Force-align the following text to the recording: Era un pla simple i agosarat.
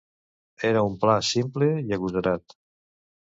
Era 0.69 0.81
un 0.85 0.95
pla 1.03 1.17
simple 1.27 1.67
i 1.91 1.95
agosarat. 1.99 2.57